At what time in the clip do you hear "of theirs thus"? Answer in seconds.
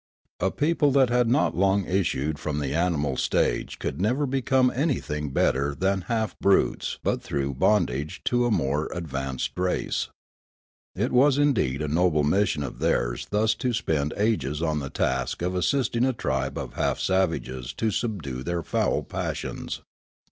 12.63-13.53